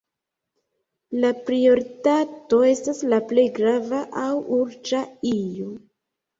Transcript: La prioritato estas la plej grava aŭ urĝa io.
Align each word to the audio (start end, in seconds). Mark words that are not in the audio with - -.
La 1.25 1.29
prioritato 1.49 2.63
estas 2.71 3.03
la 3.13 3.21
plej 3.35 3.45
grava 3.61 4.03
aŭ 4.25 4.35
urĝa 4.59 5.07
io. 5.37 5.73